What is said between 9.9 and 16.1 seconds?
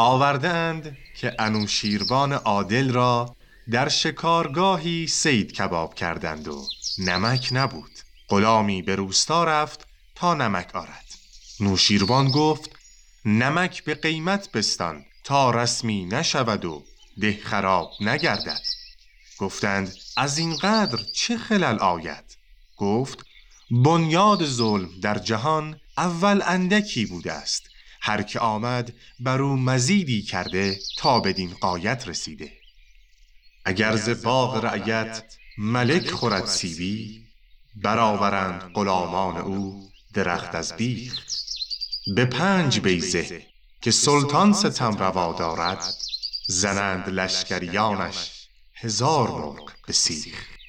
تا نمک آرد. نوشیروان گفت نمک به قیمت بستان تا رسمی